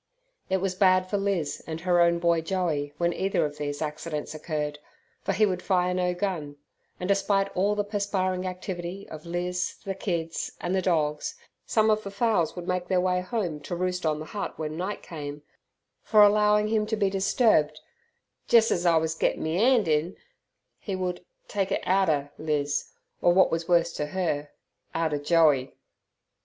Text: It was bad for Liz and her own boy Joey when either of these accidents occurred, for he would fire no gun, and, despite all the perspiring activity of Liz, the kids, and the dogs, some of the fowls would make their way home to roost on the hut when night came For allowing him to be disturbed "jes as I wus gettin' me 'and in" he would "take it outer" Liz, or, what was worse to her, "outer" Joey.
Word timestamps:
It 0.49 0.57
was 0.57 0.73
bad 0.73 1.07
for 1.07 1.17
Liz 1.19 1.63
and 1.67 1.81
her 1.81 2.01
own 2.01 2.17
boy 2.17 2.41
Joey 2.41 2.91
when 2.97 3.13
either 3.13 3.45
of 3.45 3.59
these 3.59 3.83
accidents 3.83 4.33
occurred, 4.33 4.79
for 5.21 5.31
he 5.31 5.45
would 5.45 5.61
fire 5.61 5.93
no 5.93 6.15
gun, 6.15 6.55
and, 6.99 7.07
despite 7.07 7.55
all 7.55 7.75
the 7.75 7.83
perspiring 7.83 8.47
activity 8.47 9.07
of 9.09 9.27
Liz, 9.27 9.75
the 9.85 9.93
kids, 9.93 10.53
and 10.59 10.73
the 10.73 10.81
dogs, 10.81 11.35
some 11.67 11.91
of 11.91 12.01
the 12.01 12.09
fowls 12.09 12.55
would 12.55 12.67
make 12.67 12.87
their 12.87 12.99
way 12.99 13.21
home 13.21 13.59
to 13.59 13.75
roost 13.75 14.03
on 14.03 14.17
the 14.17 14.25
hut 14.25 14.57
when 14.57 14.75
night 14.75 15.03
came 15.03 15.43
For 16.01 16.23
allowing 16.23 16.69
him 16.69 16.87
to 16.87 16.95
be 16.95 17.11
disturbed 17.11 17.79
"jes 18.49 18.71
as 18.71 18.87
I 18.87 18.97
wus 18.97 19.13
gettin' 19.13 19.43
me 19.43 19.59
'and 19.59 19.87
in" 19.87 20.15
he 20.79 20.95
would 20.95 21.23
"take 21.47 21.71
it 21.71 21.83
outer" 21.85 22.31
Liz, 22.39 22.89
or, 23.21 23.33
what 23.33 23.51
was 23.51 23.67
worse 23.69 23.93
to 23.97 24.07
her, 24.07 24.49
"outer" 24.95 25.19
Joey. 25.19 25.75